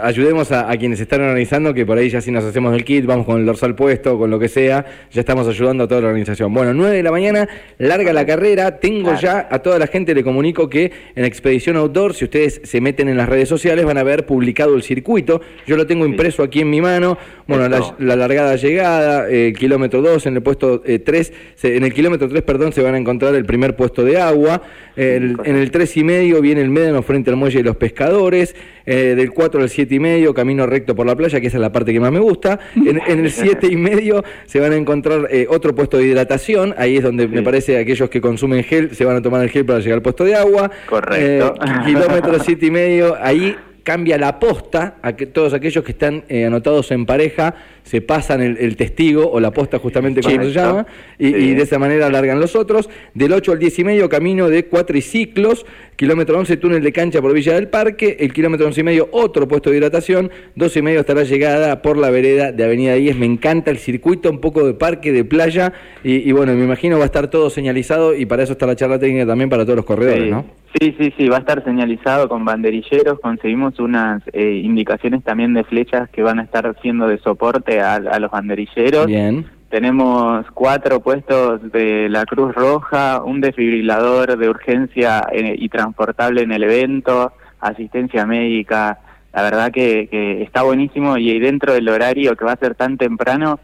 ayudemos 0.00 0.50
a, 0.50 0.74
quienes 0.78 1.00
están 1.00 1.20
organizando, 1.20 1.74
que 1.74 1.84
por 1.84 1.98
ahí 1.98 2.08
ya 2.08 2.22
si 2.22 2.30
nos 2.30 2.44
hacemos 2.44 2.74
el 2.74 2.86
kit, 2.86 3.04
vamos 3.04 3.26
con 3.26 3.38
el 3.38 3.44
dorsal 3.44 3.74
puesto, 3.74 4.16
con 4.16 4.30
lo 4.30 4.38
que 4.38 4.48
sea, 4.48 4.86
ya 5.10 5.20
estamos 5.20 5.46
ayudando 5.46 5.84
a 5.84 5.88
toda 5.88 6.00
la 6.00 6.06
organización. 6.06 6.54
Bueno, 6.54 6.72
9 6.72 6.96
de 6.96 7.02
la 7.02 7.10
mañana, 7.10 7.46
larga 7.76 8.14
la 8.14 8.24
carrera, 8.24 8.80
tengo 8.80 9.14
ya 9.20 9.46
a 9.50 9.58
toda 9.58 9.78
la 9.78 9.88
gente, 9.88 10.14
le 10.14 10.24
comunico 10.24 10.70
que 10.70 10.90
en 11.14 11.26
Expedición 11.26 11.76
Outdoor, 11.76 12.14
si 12.14 12.24
ustedes 12.24 12.62
se 12.64 12.80
meten 12.80 13.10
en 13.10 13.18
las 13.18 13.28
redes 13.28 13.50
sociales, 13.50 13.57
sociales 13.60 13.84
van 13.84 13.98
a 13.98 14.02
ver 14.02 14.26
publicado 14.26 14.74
el 14.74 14.82
circuito. 14.82 15.40
Yo 15.66 15.76
lo 15.76 15.86
tengo 15.86 16.06
impreso 16.06 16.42
aquí 16.42 16.60
en 16.60 16.70
mi 16.70 16.80
mano. 16.80 17.18
Bueno, 17.46 17.68
la, 17.68 18.16
largada 18.16 18.56
llegada, 18.56 19.28
el 19.28 19.54
kilómetro 19.54 20.02
2, 20.02 20.26
en 20.26 20.36
el 20.36 20.42
puesto 20.42 20.82
3, 20.82 21.32
eh, 21.62 21.76
en 21.76 21.84
el 21.84 21.92
kilómetro 21.92 22.28
3, 22.28 22.42
perdón, 22.42 22.72
se 22.72 22.82
van 22.82 22.94
a 22.94 22.98
encontrar 22.98 23.34
el 23.34 23.44
primer 23.44 23.74
puesto 23.74 24.04
de 24.04 24.20
agua. 24.20 24.62
en 24.96 25.38
el 25.44 25.70
3 25.70 25.96
y 25.96 26.04
medio 26.04 26.40
viene 26.40 26.60
el 26.60 26.70
médano 26.70 27.02
frente 27.02 27.30
al 27.30 27.36
muelle 27.36 27.58
de 27.58 27.64
los 27.64 27.76
pescadores. 27.76 28.54
Eh, 28.90 29.14
del 29.14 29.32
4 29.32 29.60
al 29.60 29.68
7 29.68 29.96
y 29.96 29.98
medio, 29.98 30.32
camino 30.32 30.64
recto 30.64 30.94
por 30.94 31.06
la 31.06 31.14
playa, 31.14 31.42
que 31.42 31.48
esa 31.48 31.58
es 31.58 31.60
la 31.60 31.70
parte 31.70 31.92
que 31.92 32.00
más 32.00 32.10
me 32.10 32.20
gusta. 32.20 32.58
En, 32.74 33.02
el 33.06 33.30
7 33.30 33.66
y 33.70 33.76
medio 33.76 34.24
se 34.46 34.60
van 34.60 34.72
a 34.72 34.76
encontrar 34.76 35.28
eh, 35.30 35.46
otro 35.50 35.74
puesto 35.74 35.98
de 35.98 36.06
hidratación. 36.06 36.74
Ahí 36.78 36.96
es 36.96 37.02
donde 37.02 37.28
me 37.28 37.42
parece 37.42 37.76
aquellos 37.76 38.08
que 38.08 38.22
consumen 38.22 38.64
gel 38.64 38.94
se 38.94 39.04
van 39.04 39.16
a 39.16 39.20
tomar 39.20 39.42
el 39.42 39.50
gel 39.50 39.66
para 39.66 39.80
llegar 39.80 39.96
al 39.96 40.02
puesto 40.02 40.24
de 40.24 40.36
agua. 40.36 40.70
Correcto. 40.88 41.54
kilómetro 41.84 42.38
7 42.42 42.64
y 42.64 42.70
medio, 42.70 43.14
ahí 43.20 43.47
cambia 43.88 44.18
la 44.18 44.38
posta, 44.38 44.96
a 45.00 45.16
que 45.16 45.24
todos 45.24 45.54
aquellos 45.54 45.82
que 45.82 45.92
están 45.92 46.22
eh, 46.28 46.44
anotados 46.44 46.90
en 46.90 47.06
pareja 47.06 47.54
se 47.88 48.00
pasan 48.00 48.40
el, 48.42 48.76
testigo 48.76 49.30
o 49.30 49.40
la 49.40 49.50
posta 49.50 49.78
justamente 49.78 50.20
como 50.20 50.42
se 50.44 50.52
llama, 50.52 50.86
y, 51.18 51.54
de 51.54 51.62
esa 51.62 51.78
manera 51.78 52.06
alargan 52.06 52.38
los 52.38 52.54
otros. 52.54 52.88
Del 53.14 53.32
8 53.32 53.52
al 53.52 53.58
10 53.58 53.78
y 53.78 53.84
medio, 53.84 54.08
camino 54.08 54.48
de 54.48 54.66
cuatriciclos, 54.66 55.64
kilómetro 55.96 56.38
11, 56.38 56.58
túnel 56.58 56.82
de 56.82 56.92
cancha 56.92 57.20
por 57.20 57.32
Villa 57.32 57.54
del 57.54 57.68
Parque, 57.68 58.18
el 58.20 58.32
kilómetro 58.32 58.66
11 58.66 58.80
y 58.80 58.84
medio, 58.84 59.08
otro 59.10 59.48
puesto 59.48 59.70
de 59.70 59.78
hidratación, 59.78 60.30
12 60.54 60.78
y 60.78 60.82
medio 60.82 61.04
la 61.14 61.24
llegada 61.24 61.82
por 61.82 61.96
la 61.96 62.10
vereda 62.10 62.52
de 62.52 62.64
Avenida 62.64 62.94
10. 62.94 63.16
Me 63.16 63.26
encanta 63.26 63.70
el 63.70 63.78
circuito, 63.78 64.30
un 64.30 64.40
poco 64.40 64.66
de 64.66 64.74
parque, 64.74 65.12
de 65.12 65.24
playa, 65.24 65.72
y, 66.04 66.30
bueno, 66.32 66.52
me 66.54 66.64
imagino 66.64 66.98
va 66.98 67.04
a 67.04 67.06
estar 67.06 67.28
todo 67.28 67.50
señalizado 67.50 68.14
y 68.14 68.26
para 68.26 68.42
eso 68.42 68.52
está 68.52 68.66
la 68.66 68.76
charla 68.76 68.98
técnica 68.98 69.26
también 69.26 69.48
para 69.48 69.64
todos 69.64 69.76
los 69.76 69.84
corredores, 69.84 70.30
¿no? 70.30 70.44
Sí, 70.78 70.94
sí, 70.98 71.14
sí, 71.16 71.28
va 71.28 71.36
a 71.36 71.40
estar 71.40 71.64
señalizado 71.64 72.28
con 72.28 72.44
banderilleros, 72.44 73.20
conseguimos 73.20 73.78
unas 73.80 74.22
eh, 74.32 74.60
indicaciones 74.62 75.24
también 75.24 75.54
de 75.54 75.64
flechas 75.64 76.10
que 76.10 76.22
van 76.22 76.38
a 76.38 76.42
estar 76.42 76.76
siendo 76.82 77.08
de 77.08 77.18
soporte 77.18 77.77
a, 77.80 78.18
los 78.18 78.30
banderilleros. 78.30 79.06
Bien. 79.06 79.46
Tenemos 79.70 80.46
cuatro 80.54 81.00
puestos 81.00 81.60
de 81.72 82.08
la 82.08 82.24
Cruz 82.24 82.54
Roja, 82.54 83.22
un 83.22 83.40
desfibrilador 83.40 84.38
de 84.38 84.48
urgencia 84.48 85.26
eh, 85.30 85.54
y 85.58 85.68
transportable 85.68 86.42
en 86.42 86.52
el 86.52 86.62
evento, 86.62 87.32
asistencia 87.60 88.24
médica. 88.24 88.98
La 89.34 89.42
verdad 89.42 89.70
que, 89.70 90.08
que 90.10 90.42
está 90.42 90.62
buenísimo 90.62 91.18
y 91.18 91.38
dentro 91.38 91.74
del 91.74 91.88
horario 91.88 92.34
que 92.34 92.46
va 92.46 92.52
a 92.52 92.56
ser 92.56 92.74
tan 92.74 92.96
temprano, 92.96 93.60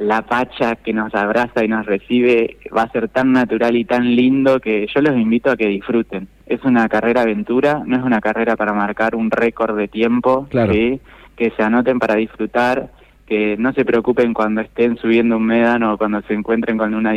la 0.00 0.22
pacha 0.22 0.76
que 0.76 0.94
nos 0.94 1.14
abraza 1.14 1.62
y 1.62 1.68
nos 1.68 1.84
recibe 1.84 2.56
va 2.74 2.84
a 2.84 2.90
ser 2.90 3.10
tan 3.10 3.32
natural 3.32 3.76
y 3.76 3.84
tan 3.84 4.16
lindo 4.16 4.58
que 4.58 4.86
yo 4.86 5.02
los 5.02 5.14
invito 5.14 5.50
a 5.50 5.58
que 5.58 5.66
disfruten. 5.66 6.26
Es 6.46 6.64
una 6.64 6.88
carrera 6.88 7.20
aventura, 7.20 7.82
no 7.84 7.98
es 7.98 8.02
una 8.02 8.22
carrera 8.22 8.56
para 8.56 8.72
marcar 8.72 9.14
un 9.14 9.30
récord 9.30 9.76
de 9.76 9.88
tiempo, 9.88 10.48
que 10.50 11.52
se 11.54 11.62
anoten 11.62 11.98
para 11.98 12.14
disfrutar, 12.14 12.88
que 13.30 13.56
no 13.56 13.72
se 13.72 13.84
preocupen 13.84 14.34
cuando 14.34 14.60
estén 14.60 14.96
subiendo 14.96 15.36
un 15.36 15.46
médano 15.46 15.94
o 15.94 15.96
cuando 15.96 16.20
se 16.22 16.34
encuentren 16.34 16.76
con 16.76 16.94
una 16.94 17.12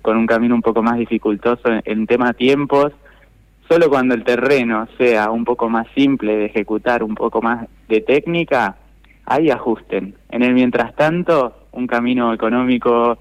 con 0.00 0.16
un 0.16 0.26
camino 0.26 0.54
un 0.54 0.62
poco 0.62 0.82
más 0.82 0.96
dificultoso 0.96 1.68
en, 1.68 1.82
en 1.84 2.06
tema 2.06 2.32
tiempos, 2.32 2.94
solo 3.68 3.90
cuando 3.90 4.14
el 4.14 4.24
terreno 4.24 4.88
sea 4.96 5.30
un 5.30 5.44
poco 5.44 5.68
más 5.68 5.86
simple 5.94 6.34
de 6.34 6.46
ejecutar, 6.46 7.02
un 7.02 7.14
poco 7.14 7.42
más 7.42 7.68
de 7.90 8.00
técnica, 8.00 8.76
ahí 9.26 9.50
ajusten. 9.50 10.14
En 10.30 10.42
el 10.42 10.54
mientras 10.54 10.96
tanto, 10.96 11.66
un 11.72 11.86
camino 11.86 12.32
económico, 12.32 13.18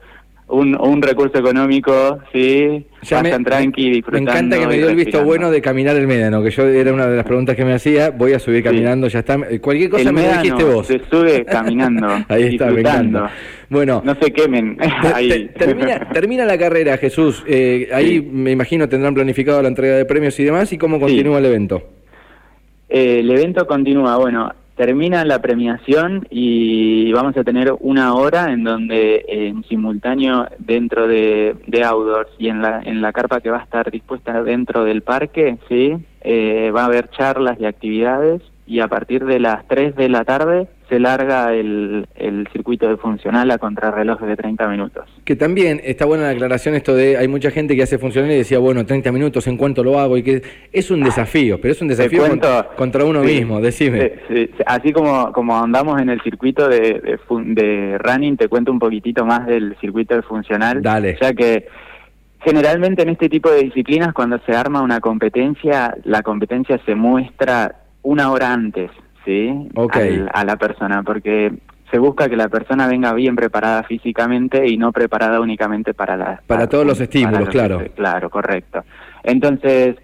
un, 0.49 0.79
un 0.79 1.01
recurso 1.01 1.37
económico, 1.37 2.19
sí, 2.33 2.85
ya 3.03 3.21
me, 3.21 3.31
tranqui, 3.39 3.89
disfrutando. 3.89 4.31
Me 4.31 4.37
encanta 4.37 4.59
que 4.59 4.67
me 4.67 4.77
dio 4.77 4.89
el 4.89 4.95
visto 4.95 5.23
bueno 5.23 5.51
de 5.51 5.61
caminar 5.61 5.95
el 5.95 6.07
médano, 6.07 6.43
que 6.43 6.49
yo 6.49 6.67
era 6.67 6.93
una 6.93 7.07
de 7.07 7.15
las 7.15 7.25
preguntas 7.25 7.55
que 7.55 7.63
me 7.63 7.73
hacía, 7.73 8.09
voy 8.09 8.33
a 8.33 8.39
subir 8.39 8.63
caminando, 8.63 9.07
ya 9.07 9.19
está. 9.19 9.37
Cualquier 9.61 9.89
cosa 9.89 10.11
me 10.11 10.27
dijiste 10.27 10.63
vos. 10.63 10.87
Se 10.87 10.99
sube 11.09 11.45
caminando, 11.49 12.07
ahí 12.27 12.55
está, 12.55 12.67
me 12.67 12.81
encanta. 12.81 13.31
Bueno, 13.69 14.01
no 14.03 14.15
se 14.15 14.31
quemen. 14.31 14.77
ahí. 15.13 15.49
Termina, 15.57 16.09
termina, 16.11 16.45
la 16.45 16.57
carrera, 16.57 16.97
Jesús. 16.97 17.43
Eh, 17.47 17.89
ahí 17.93 18.21
me 18.21 18.51
imagino 18.51 18.89
tendrán 18.89 19.13
planificado 19.13 19.61
la 19.61 19.67
entrega 19.67 19.95
de 19.95 20.05
premios 20.05 20.39
y 20.39 20.43
demás. 20.43 20.73
¿Y 20.73 20.77
cómo 20.77 20.99
continúa 20.99 21.37
el 21.37 21.45
evento? 21.45 21.83
Eh, 22.89 23.19
el 23.19 23.29
evento 23.29 23.67
continúa, 23.67 24.17
bueno, 24.17 24.51
termina 24.79 25.25
la 25.25 25.41
premiación 25.41 26.25
y 26.29 27.11
vamos 27.11 27.35
a 27.35 27.43
tener 27.43 27.75
una 27.81 28.13
hora 28.13 28.53
en 28.53 28.63
donde 28.63 29.25
en 29.27 29.61
simultáneo 29.65 30.47
dentro 30.57 31.05
de, 31.05 31.57
de 31.67 31.83
outdoors 31.83 32.31
y 32.37 32.47
en 32.47 32.61
la, 32.61 32.79
en 32.85 33.01
la 33.01 33.11
carpa 33.11 33.41
que 33.41 33.49
va 33.49 33.57
a 33.59 33.63
estar 33.63 33.91
dispuesta 33.91 34.41
dentro 34.41 34.85
del 34.85 35.01
parque, 35.01 35.57
sí, 35.67 35.97
eh, 36.21 36.71
va 36.73 36.83
a 36.83 36.85
haber 36.85 37.09
charlas 37.09 37.59
y 37.59 37.65
actividades 37.65 38.41
y 38.69 38.81
a 38.81 38.87
partir 38.87 39.25
de 39.25 39.39
las 39.39 39.67
3 39.67 39.95
de 39.95 40.09
la 40.09 40.23
tarde 40.23 40.67
se 40.89 40.99
larga 40.99 41.53
el, 41.55 42.07
el 42.15 42.47
circuito 42.53 42.87
de 42.87 42.97
funcional 42.97 43.49
a 43.49 43.57
contrarreloj 43.57 44.21
de 44.21 44.35
30 44.35 44.67
minutos. 44.67 45.05
Que 45.25 45.35
también 45.35 45.81
está 45.83 46.05
buena 46.05 46.25
la 46.25 46.29
aclaración 46.29 46.75
esto 46.75 46.93
de, 46.95 47.17
hay 47.17 47.27
mucha 47.27 47.49
gente 47.49 47.75
que 47.75 47.81
hace 47.81 47.97
funcional 47.97 48.31
y 48.31 48.35
decía, 48.35 48.59
bueno, 48.59 48.85
30 48.85 49.11
minutos, 49.11 49.47
¿en 49.47 49.57
cuánto 49.57 49.83
lo 49.83 49.99
hago? 49.99 50.17
Y 50.17 50.23
que 50.23 50.43
es 50.71 50.91
un 50.91 51.03
desafío, 51.03 51.59
pero 51.59 51.71
es 51.71 51.81
un 51.81 51.87
desafío 51.87 52.23
contra, 52.75 53.05
uno 53.05 53.21
mismo, 53.21 53.59
decime. 53.59 54.13
así 54.67 54.93
como, 54.93 55.31
como 55.31 55.57
andamos 55.57 55.99
en 55.99 56.09
el 56.09 56.21
circuito 56.21 56.67
de, 56.69 56.99
de, 56.99 57.19
de 57.55 57.97
running, 57.97 58.37
te 58.37 58.47
cuento 58.47 58.71
un 58.71 58.79
poquitito 58.79 59.25
más 59.25 59.47
del 59.47 59.75
circuito 59.81 60.15
de 60.15 60.21
funcional. 60.21 60.83
Dale. 60.83 61.17
Ya 61.19 61.33
que 61.33 61.65
generalmente 62.41 63.01
en 63.01 63.09
este 63.09 63.29
tipo 63.29 63.49
de 63.49 63.63
disciplinas, 63.63 64.13
cuando 64.13 64.39
se 64.45 64.55
arma 64.55 64.81
una 64.81 64.99
competencia, 64.99 65.97
la 66.03 66.21
competencia 66.21 66.79
se 66.85 66.93
muestra 66.93 67.78
una 68.03 68.31
hora 68.31 68.53
antes, 68.53 68.91
¿sí? 69.25 69.69
a 70.33 70.43
la 70.43 70.55
persona, 70.57 71.03
porque 71.03 71.53
se 71.91 71.99
busca 71.99 72.29
que 72.29 72.35
la 72.35 72.49
persona 72.49 72.87
venga 72.87 73.13
bien 73.13 73.35
preparada 73.35 73.83
físicamente 73.83 74.67
y 74.67 74.77
no 74.77 74.91
preparada 74.91 75.39
únicamente 75.39 75.93
para 75.93 76.15
la... 76.15 76.41
Para, 76.45 76.67
todos 76.67 76.85
los 76.85 76.99
estímulos, 77.01 77.49
claro. 77.49 77.83
Claro, 77.95 78.29
correcto. 78.29 78.83
Entonces, 79.23 79.95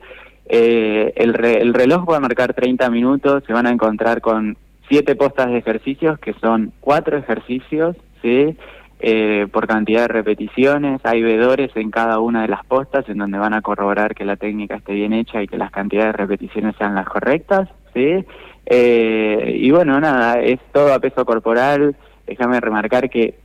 eh, 0.47 1.13
el, 1.15 1.35
el 1.43 1.73
reloj 1.73 2.09
va 2.09 2.17
a 2.17 2.21
marcar 2.21 2.53
30 2.53 2.89
minutos, 2.89 3.43
se 3.45 3.53
van 3.53 3.67
a 3.67 3.71
encontrar 3.71 4.21
con 4.21 4.57
siete 4.87 5.15
postas 5.15 5.47
de 5.47 5.57
ejercicios, 5.57 6.19
que 6.19 6.33
son 6.33 6.71
cuatro 6.79 7.17
ejercicios, 7.17 7.95
¿sí? 8.21 8.57
Eh, 8.99 9.47
por 9.51 9.67
cantidad 9.67 10.01
de 10.01 10.07
repeticiones, 10.07 11.01
hay 11.03 11.21
vedores 11.21 11.69
en 11.75 11.91
cada 11.91 12.19
una 12.19 12.43
de 12.43 12.47
las 12.47 12.65
postas 12.65 13.07
en 13.09 13.17
donde 13.17 13.37
van 13.37 13.53
a 13.53 13.61
corroborar 13.61 14.15
que 14.15 14.25
la 14.25 14.37
técnica 14.37 14.75
esté 14.75 14.93
bien 14.93 15.13
hecha 15.13 15.43
y 15.43 15.47
que 15.47 15.57
las 15.57 15.69
cantidades 15.69 16.13
de 16.13 16.17
repeticiones 16.17 16.75
sean 16.77 16.95
las 16.95 17.07
correctas, 17.07 17.69
¿sí? 17.95 18.23
Eh, 18.67 19.57
y 19.59 19.71
bueno, 19.71 19.99
nada, 19.99 20.39
es 20.41 20.59
todo 20.71 20.93
a 20.93 20.99
peso 20.99 21.25
corporal, 21.25 21.95
déjame 22.27 22.59
remarcar 22.59 23.09
que 23.09 23.35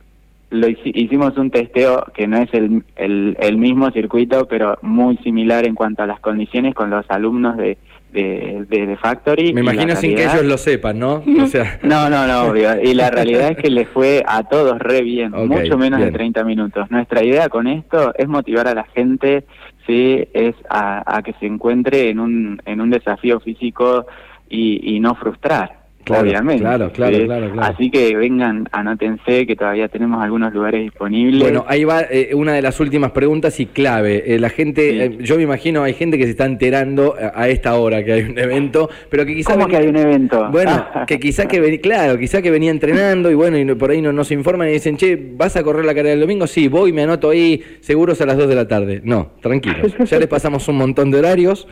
lo 0.51 0.67
hicimos 0.67 1.37
un 1.37 1.49
testeo 1.49 2.03
que 2.13 2.27
no 2.27 2.37
es 2.37 2.53
el, 2.53 2.83
el, 2.97 3.37
el 3.39 3.57
mismo 3.57 3.89
circuito, 3.91 4.47
pero 4.47 4.77
muy 4.81 5.17
similar 5.17 5.65
en 5.65 5.75
cuanto 5.75 6.03
a 6.03 6.07
las 6.07 6.19
condiciones 6.19 6.75
con 6.75 6.89
los 6.89 7.09
alumnos 7.09 7.55
de 7.55 7.77
de, 8.11 8.65
de, 8.67 8.97
Factory. 8.97 9.53
Me 9.53 9.61
imagino 9.61 9.95
sin 9.95 10.15
que 10.15 10.23
ellos 10.23 10.43
lo 10.43 10.57
sepan, 10.57 10.99
¿no? 10.99 11.23
O 11.41 11.47
sea... 11.47 11.79
No, 11.83 12.09
no, 12.09 12.27
no, 12.27 12.43
obvio. 12.43 12.81
Y 12.81 12.93
la 12.93 13.09
realidad 13.11 13.51
es 13.51 13.57
que 13.57 13.69
les 13.69 13.87
fue 13.87 14.23
a 14.25 14.43
todos 14.43 14.79
re 14.79 15.01
bien, 15.01 15.31
mucho 15.31 15.77
menos 15.77 15.99
de 15.99 16.11
30 16.11 16.43
minutos. 16.43 16.89
Nuestra 16.91 17.23
idea 17.23 17.49
con 17.49 17.67
esto 17.67 18.13
es 18.17 18.27
motivar 18.27 18.67
a 18.67 18.75
la 18.75 18.83
gente, 18.83 19.45
sí, 19.87 20.27
es 20.33 20.55
a, 20.69 21.21
que 21.23 21.33
se 21.39 21.45
encuentre 21.45 22.09
en 22.09 22.19
un, 22.19 22.61
en 22.65 22.81
un 22.81 22.89
desafío 22.89 23.39
físico 23.39 24.05
y, 24.51 24.95
y 24.95 24.99
no 24.99 25.15
frustrar. 25.15 25.81
Claro, 26.03 26.23
obviamente. 26.23 26.63
Claro, 26.63 26.91
claro, 26.91 27.25
claro, 27.25 27.61
Así 27.61 27.91
que 27.91 28.15
vengan, 28.15 28.67
anótense 28.71 29.45
que 29.45 29.55
todavía 29.55 29.87
tenemos 29.87 30.23
algunos 30.23 30.53
lugares 30.53 30.81
disponibles. 30.81 31.41
Bueno, 31.41 31.63
ahí 31.67 31.83
va 31.83 32.01
eh, 32.01 32.31
una 32.33 32.53
de 32.53 32.61
las 32.61 32.79
últimas 32.79 33.11
preguntas 33.11 33.59
y 33.59 33.67
clave. 33.67 34.33
Eh, 34.33 34.39
la 34.39 34.49
gente, 34.49 35.05
eh, 35.05 35.17
yo 35.19 35.37
me 35.37 35.43
imagino, 35.43 35.83
hay 35.83 35.93
gente 35.93 36.17
que 36.17 36.23
se 36.25 36.31
está 36.31 36.45
enterando 36.45 37.15
a, 37.33 37.47
esta 37.49 37.75
hora 37.75 38.03
que 38.03 38.13
hay 38.13 38.21
un 38.23 38.37
evento, 38.37 38.89
pero 39.09 39.25
que 39.25 39.35
quizás... 39.35 39.53
¿Cómo 39.55 39.67
que 39.67 39.77
hay 39.77 39.87
un 39.87 39.97
evento? 39.97 40.49
Bueno, 40.51 40.85
que 41.07 41.19
quizás 41.19 41.45
que, 41.45 41.59
venía, 41.59 41.79
claro, 41.81 42.17
quizás 42.17 42.41
que 42.41 42.49
venía 42.49 42.71
entrenando 42.71 43.29
y 43.29 43.35
bueno, 43.35 43.57
y 43.57 43.65
por 43.75 43.91
ahí 43.91 44.01
no 44.01 44.11
nos 44.11 44.31
informan 44.31 44.69
y 44.69 44.73
dicen, 44.73 44.97
che, 44.97 45.17
¿vas 45.35 45.55
a 45.55 45.63
correr 45.63 45.85
la 45.85 45.93
carrera 45.93 46.11
del 46.11 46.21
domingo? 46.21 46.47
Sí, 46.47 46.67
voy, 46.67 46.93
me 46.93 47.03
anoto 47.03 47.29
ahí, 47.29 47.63
seguros 47.81 48.19
a 48.21 48.25
las 48.25 48.37
2 48.37 48.47
de 48.47 48.55
la 48.55 48.67
tarde. 48.67 49.01
No, 49.03 49.33
tranquilos, 49.41 49.95
ya 50.09 50.17
les 50.17 50.27
pasamos 50.27 50.67
un 50.67 50.77
montón 50.77 51.11
de 51.11 51.19
horarios. 51.19 51.67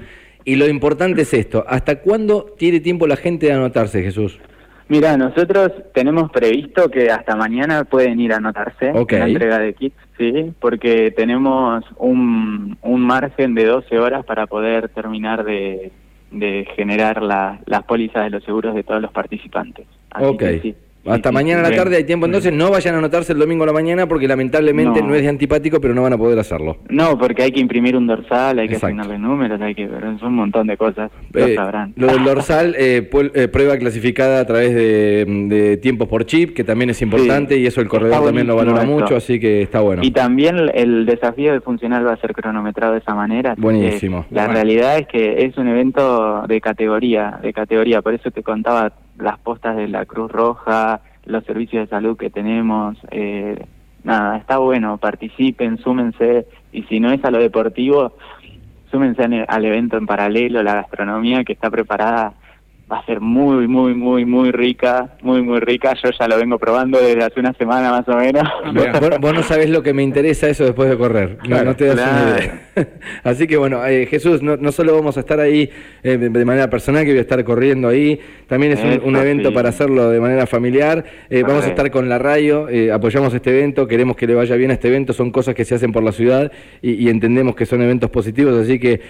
Y 0.50 0.56
lo 0.56 0.68
importante 0.68 1.22
es 1.22 1.34
esto, 1.36 1.64
¿hasta 1.68 2.02
cuándo 2.02 2.56
tiene 2.58 2.80
tiempo 2.80 3.06
la 3.06 3.18
gente 3.18 3.46
de 3.46 3.54
anotarse, 3.54 4.02
Jesús? 4.02 4.40
Mira, 4.88 5.16
nosotros 5.16 5.72
tenemos 5.94 6.32
previsto 6.32 6.90
que 6.90 7.12
hasta 7.12 7.36
mañana 7.36 7.84
pueden 7.84 8.20
ir 8.20 8.34
a 8.34 8.38
anotarse 8.38 8.88
en 8.88 9.20
la 9.20 9.28
entrega 9.28 9.60
de 9.60 9.76
kits, 9.76 9.96
sí, 10.18 10.52
porque 10.60 11.12
tenemos 11.12 11.86
un, 11.98 12.76
un 12.82 13.02
margen 13.02 13.54
de 13.54 13.66
12 13.66 14.00
horas 14.00 14.26
para 14.26 14.48
poder 14.48 14.90
terminar 14.90 15.44
de, 15.44 15.92
de 16.32 16.68
generar 16.76 17.22
la, 17.22 17.60
las 17.68 17.84
pólizas 17.84 18.24
de 18.24 18.32
los 18.32 18.44
seguros 18.44 18.74
de 18.74 18.82
todos 18.82 19.04
los 19.04 19.12
participantes. 19.12 19.86
Así 20.10 20.36
que 20.36 20.60
sí. 20.62 20.76
Hasta 21.06 21.32
mañana 21.32 21.66
a 21.66 21.70
la 21.70 21.76
tarde 21.76 21.96
hay 21.96 22.04
tiempo, 22.04 22.26
entonces 22.26 22.54
no 22.54 22.70
vayan 22.70 22.96
a 22.96 22.98
anotarse 22.98 23.34
el 23.34 23.40
domingo 23.40 23.64
a 23.64 23.68
la 23.68 23.74
mañana 23.74 24.08
porque 24.08 24.28
lamentablemente 24.28 25.02
no. 25.02 25.16
es 25.16 25.22
de 25.22 25.30
antipático, 25.30 25.80
pero 25.80 25.94
no 25.94 26.04
van 26.04 26.14
a 26.14 26.18
poder 26.18 26.38
hacerlo. 26.40 26.78
No, 26.90 27.18
porque 27.18 27.44
hay 27.44 27.52
que 27.52 27.60
imprimir 27.60 27.96
un 27.96 28.06
dorsal, 28.06 28.60
hay 28.60 28.68
que 28.68 28.76
asignarle 28.76 29.18
números, 29.18 29.62
hay 29.62 29.76
que 29.76 29.88
son 30.20 30.30
un 30.30 30.36
montón 30.36 30.68
de 30.68 30.78
cosas, 30.78 31.12
lo 31.32 31.46
eh, 31.46 31.56
sabrán. 31.56 31.94
Lo 31.96 32.08
del 32.08 32.24
dorsal, 32.24 32.76
eh, 32.78 33.10
eh, 33.34 33.48
prueba 33.48 33.78
clasificada 33.78 34.42
a 34.42 34.46
través 34.46 34.74
de, 34.76 35.80
tiempos 35.82 36.08
por 36.08 36.26
chip, 36.26 36.54
que 36.54 36.64
también 36.64 36.90
es 36.90 37.02
importante 37.02 37.58
y 37.58 37.66
eso 37.66 37.82
el 37.82 37.88
corredor 37.88 38.26
también 38.26 38.48
lo 38.48 38.56
valora 38.56 38.84
mucho, 38.84 39.16
así 39.16 39.40
que 39.40 39.62
está 39.62 39.80
bueno. 39.82 40.02
Y 40.04 40.12
también 40.12 40.70
el 40.74 41.06
desafío 41.06 41.54
de 41.54 41.62
funcional 41.62 42.06
va 42.06 42.14
a 42.14 42.18
ser 42.18 42.34
cronometrado 42.34 42.94
de 42.94 43.00
esa 43.00 43.16
manera. 43.16 43.56
Buenísimo. 43.58 44.26
La 44.32 44.48
realidad 44.48 44.98
es 44.98 45.08
que 45.08 45.46
es 45.46 45.58
un 45.58 45.68
evento 45.68 46.44
de 46.48 46.60
categoría, 46.60 47.40
de 47.42 47.54
categoría, 47.54 48.02
por 48.02 48.14
eso 48.14 48.32
te 48.32 48.44
contaba 48.44 48.92
las 49.20 49.40
postas 49.40 49.76
de 49.76 49.88
la 49.88 50.06
Cruz 50.06 50.32
Roja, 50.32 51.02
los 51.26 51.44
servicios 51.46 51.84
de 51.84 51.90
salud 51.90 52.18
que 52.18 52.30
tenemos. 52.30 52.98
Eh, 53.12 53.64
nada, 54.04 54.38
está 54.38 54.58
bueno, 54.58 54.98
participen, 54.98 55.78
súmense, 55.78 56.48
y 56.72 56.84
si 56.84 57.00
no 57.00 57.12
es 57.12 57.24
a 57.24 57.32
lo 57.32 57.40
deportivo, 57.40 58.14
súmense 58.92 59.24
al 59.48 59.66
evento 59.66 59.98
en 59.98 60.06
paralelo, 60.06 60.64
la 60.64 60.76
gastronomía 60.76 61.44
que 61.44 61.54
está 61.54 61.70
preparada 61.70 62.34
va 62.92 63.00
a 63.00 63.06
ser 63.06 63.20
muy, 63.22 63.68
muy, 63.68 63.94
muy, 63.94 64.26
muy 64.26 64.52
rica, 64.52 65.12
muy, 65.22 65.42
muy 65.42 65.60
rica. 65.60 65.94
Yo 66.04 66.10
ya 66.18 66.28
lo 66.28 66.38
vengo 66.38 66.58
probando 66.58 67.00
desde 67.00 67.24
hace 67.24 67.40
una 67.40 67.54
semana 67.54 67.92
más 67.92 68.08
o 68.08 68.16
menos. 68.16 68.44
vos, 69.22 69.34
no 69.34 69.44
sabés 69.44 69.70
lo 69.70 69.84
que 69.84 69.94
me 69.94 70.02
interesa 70.02 70.50
eso 70.50 70.64
después 70.64 70.90
de 70.90 70.98
correr. 70.98 71.38
no, 71.48 71.76
te 71.76 71.86
das 71.86 71.96
una 71.96 72.38
idea. 72.38 72.62
Así 73.24 73.46
que 73.48 73.58
bueno, 73.58 73.86
eh, 73.86 74.08
Jesús, 74.08 74.42
no, 74.42 74.58
no, 74.58 74.72
solo 74.72 74.96
vamos 74.96 75.18
a 75.18 75.20
estar 75.20 75.40
ahí 75.40 75.70
eh, 76.02 76.18
de 76.18 76.46
manera 76.46 76.70
personal, 76.70 77.04
que 77.04 77.12
voy 77.12 77.20
a 77.20 77.22
estar 77.22 77.44
corriendo 77.44 77.88
ahí, 77.88 78.20
también 78.48 78.74
es 78.74 79.04
un, 79.04 79.16
evento 79.16 79.54
para 79.54 79.70
hacerlo 79.70 80.10
de 80.10 80.20
manera 80.20 80.48
familiar. 80.48 81.04
Eh, 81.30 81.44
vamos 81.44 81.66
a 81.66 81.68
estar 81.68 81.92
con 81.92 82.10
la 82.10 82.18
radio, 82.18 82.68
apoyamos 82.94 83.34
este 83.34 83.52
evento, 83.52 83.88
queremos 83.88 84.16
que 84.16 84.26
le 84.26 84.34
vaya 84.34 84.56
bien 84.56 84.72
a 84.72 84.76
este 84.76 84.88
evento, 84.88 85.14
son 85.14 85.32
cosas 85.32 85.54
que 85.54 85.66
se 85.66 85.76
hacen 85.76 85.92
por 85.92 86.04
la 86.04 86.12
ciudad 86.12 86.52
y, 86.82 86.94
y 86.94 87.10
entendemos 87.10 87.56
que 87.56 87.66
son 87.66 87.82
eventos 87.82 88.10
positivos, 88.10 88.56
así 88.58 88.80
que, 88.80 89.02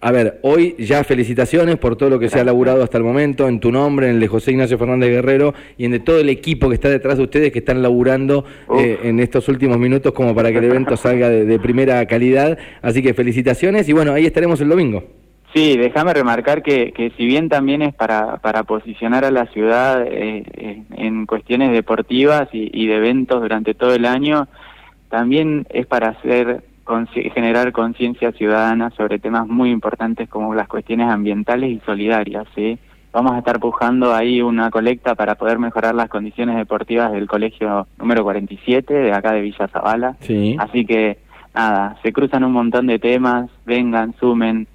a 0.00 0.12
ver, 0.12 0.38
hoy 0.42 0.76
ya 0.78 1.02
felicitaciones 1.04 1.76
por 1.76 1.96
todo 1.96 2.08
lo 2.08 2.18
que 2.18 2.28
se 2.28 2.40
ha 2.40 2.44
laburado 2.44 2.82
hasta 2.82 2.96
el 2.96 3.04
momento, 3.04 3.09
en 3.18 3.60
tu 3.60 3.72
nombre, 3.72 4.08
en 4.08 4.14
el 4.14 4.20
de 4.20 4.28
José 4.28 4.52
Ignacio 4.52 4.78
Fernández 4.78 5.10
Guerrero 5.10 5.54
y 5.76 5.84
en 5.84 5.92
de 5.92 6.00
todo 6.00 6.20
el 6.20 6.28
equipo 6.28 6.68
que 6.68 6.74
está 6.74 6.88
detrás 6.88 7.18
de 7.18 7.24
ustedes 7.24 7.52
que 7.52 7.60
están 7.60 7.82
laburando 7.82 8.44
en 8.78 9.20
estos 9.20 9.48
últimos 9.48 9.78
minutos 9.78 10.12
como 10.12 10.34
para 10.34 10.52
que 10.52 10.58
el 10.58 10.64
evento 10.64 10.96
salga 10.98 11.28
de, 11.28 11.44
de 11.44 11.58
primera 11.58 12.04
calidad. 12.06 12.58
Así 12.82 13.02
que 13.02 13.14
felicitaciones 13.14 13.88
y 13.88 13.92
bueno, 13.92 14.12
ahí 14.12 14.26
estaremos 14.26 14.60
el 14.60 14.68
domingo. 14.68 15.02
Sí, 15.54 15.76
déjame 15.76 16.14
remarcar 16.14 16.62
que, 16.62 16.92
que 16.92 17.10
si 17.16 17.26
bien 17.26 17.48
también 17.48 17.82
es 17.82 17.92
para, 17.92 18.36
para 18.36 18.62
posicionar 18.62 19.24
a 19.24 19.32
la 19.32 19.46
ciudad 19.46 20.06
eh, 20.06 20.44
eh, 20.54 20.82
en 20.92 21.26
cuestiones 21.26 21.72
deportivas 21.72 22.48
y, 22.52 22.70
y, 22.72 22.86
de 22.86 22.96
eventos 22.96 23.40
durante 23.40 23.74
todo 23.74 23.92
el 23.92 24.06
año, 24.06 24.46
también 25.08 25.66
es 25.70 25.86
para 25.86 26.10
hacer 26.10 26.62
generar 27.34 27.72
conciencia 27.72 28.32
ciudadana 28.32 28.90
sobre 28.90 29.18
temas 29.18 29.46
muy 29.46 29.70
importantes 29.70 30.28
como 30.28 30.54
las 30.54 30.68
cuestiones 30.68 31.08
ambientales 31.08 31.70
y 31.70 31.80
solidarias. 31.84 32.46
¿sí? 32.54 32.78
Vamos 33.12 33.32
a 33.32 33.38
estar 33.38 33.58
pujando 33.58 34.14
ahí 34.14 34.40
una 34.40 34.70
colecta 34.70 35.16
para 35.16 35.34
poder 35.34 35.58
mejorar 35.58 35.94
las 35.94 36.08
condiciones 36.08 36.56
deportivas 36.56 37.10
del 37.10 37.26
colegio 37.26 37.88
número 37.98 38.22
47 38.22 38.94
de 38.94 39.12
acá 39.12 39.32
de 39.32 39.40
Villa 39.40 39.66
Zavala. 39.66 40.16
Sí. 40.20 40.56
Así 40.58 40.86
que 40.86 41.18
nada, 41.52 41.96
se 42.02 42.12
cruzan 42.12 42.44
un 42.44 42.52
montón 42.52 42.86
de 42.86 43.00
temas, 43.00 43.50
vengan, 43.66 44.14
sumen, 44.20 44.68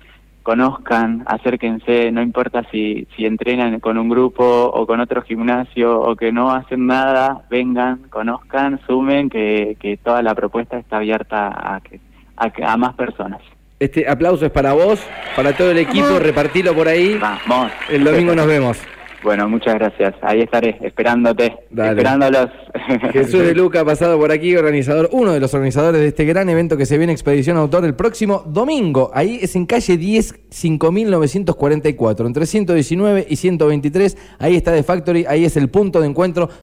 conozcan, 0.43 1.23
acérquense, 1.25 2.11
no 2.11 2.21
importa 2.21 2.63
si, 2.71 3.07
si 3.15 3.25
entrenan 3.25 3.79
con 3.79 3.97
un 3.97 4.09
grupo 4.09 4.43
o 4.43 4.85
con 4.85 4.99
otro 4.99 5.21
gimnasio 5.23 5.99
o 5.99 6.15
que 6.15 6.31
no 6.31 6.51
hacen 6.51 6.85
nada, 6.85 7.41
vengan, 7.49 8.03
conozcan, 8.09 8.79
sumen, 8.85 9.29
que, 9.29 9.75
que 9.79 9.97
toda 9.97 10.21
la 10.21 10.35
propuesta 10.35 10.77
está 10.77 10.97
abierta 10.97 11.47
a, 11.47 11.79
que, 11.79 11.99
a, 12.35 12.73
a 12.73 12.77
más 12.77 12.93
personas. 12.95 13.41
Este 13.77 14.07
aplauso 14.07 14.45
es 14.45 14.51
para 14.51 14.71
vos, 14.71 15.01
para 15.35 15.51
todo 15.51 15.71
el 15.71 15.77
equipo, 15.79 16.17
repartilo 16.17 16.73
por 16.73 16.87
ahí. 16.87 17.17
Vamos. 17.19 17.71
El 17.89 18.05
domingo 18.05 18.33
nos 18.33 18.47
vemos. 18.47 18.77
Bueno, 19.25 19.49
muchas 19.49 19.73
gracias. 19.73 20.13
Ahí 20.21 20.41
estaré, 20.41 20.77
esperándote, 20.81 21.57
esperándolos. 21.71 22.51
Jesús 23.11 23.39
de 23.39 23.55
Luca, 23.55 23.83
pasado 23.83 24.19
por 24.19 24.31
aquí, 24.31 24.55
organizador, 24.55 25.09
uno 25.11 25.33
de 25.33 25.39
los 25.39 25.51
organizadores 25.55 25.99
de 25.99 26.09
este 26.09 26.25
gran 26.25 26.47
evento 26.47 26.77
que 26.77 26.85
se 26.85 26.99
viene 26.99 27.11
Expedición 27.11 27.57
Autor 27.57 27.85
el 27.85 27.95
próximo 27.95 28.43
domingo. 28.45 29.09
Ahí 29.15 29.39
es 29.41 29.55
en 29.55 29.65
calle 29.65 29.97
10, 29.97 30.41
5944, 30.51 32.27
entre 32.27 32.45
119 32.45 33.25
y 33.27 33.35
123. 33.35 34.17
Ahí 34.37 34.55
está 34.55 34.71
The 34.73 34.83
Factory, 34.83 35.25
ahí 35.27 35.43
es 35.43 35.57
el 35.57 35.69
punto 35.69 36.01
de 36.01 36.07
encuentro 36.07 36.49